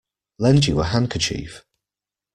[0.39, 1.63] Lend you a handkerchief?